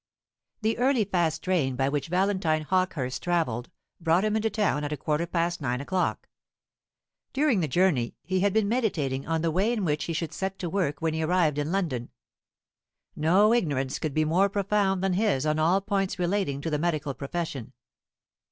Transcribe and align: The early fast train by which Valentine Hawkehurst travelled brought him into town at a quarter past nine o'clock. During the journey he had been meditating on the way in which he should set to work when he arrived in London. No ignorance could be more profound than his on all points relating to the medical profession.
The 0.63 0.79
early 0.79 1.05
fast 1.05 1.43
train 1.43 1.75
by 1.75 1.87
which 1.87 2.07
Valentine 2.07 2.63
Hawkehurst 2.63 3.21
travelled 3.21 3.69
brought 3.99 4.23
him 4.25 4.35
into 4.35 4.49
town 4.49 4.83
at 4.83 4.91
a 4.91 4.97
quarter 4.97 5.27
past 5.27 5.61
nine 5.61 5.79
o'clock. 5.79 6.27
During 7.33 7.59
the 7.59 7.67
journey 7.67 8.15
he 8.23 8.39
had 8.39 8.51
been 8.51 8.67
meditating 8.67 9.27
on 9.27 9.43
the 9.43 9.51
way 9.51 9.71
in 9.71 9.85
which 9.85 10.05
he 10.05 10.13
should 10.13 10.33
set 10.33 10.57
to 10.57 10.71
work 10.71 11.03
when 11.03 11.13
he 11.13 11.21
arrived 11.21 11.59
in 11.59 11.71
London. 11.71 12.09
No 13.15 13.53
ignorance 13.53 13.99
could 13.99 14.15
be 14.15 14.25
more 14.25 14.49
profound 14.49 15.03
than 15.03 15.13
his 15.13 15.45
on 15.45 15.59
all 15.59 15.81
points 15.81 16.17
relating 16.17 16.61
to 16.61 16.71
the 16.71 16.79
medical 16.79 17.13
profession. 17.13 17.73